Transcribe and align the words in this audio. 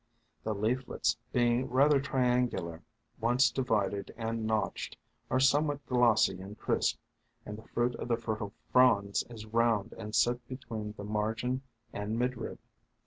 The 0.41 0.55
leaflets 0.55 1.15
being 1.31 1.69
rather 1.69 2.01
triangular, 2.01 2.81
once 3.19 3.51
divided 3.51 4.11
and 4.17 4.47
notched, 4.47 4.97
are 5.29 5.39
somewhat 5.39 5.85
glossy 5.85 6.41
and 6.41 6.57
crisp, 6.57 6.97
and 7.45 7.55
the 7.55 7.67
fruit 7.67 7.93
of 7.97 8.07
the 8.07 8.17
fertile 8.17 8.53
fronds 8.71 9.23
is 9.29 9.45
round 9.45 9.93
and 9.93 10.15
set 10.15 10.47
between 10.47 10.93
the 10.97 11.03
margin 11.03 11.61
and 11.93 12.17
midrib. 12.17 12.57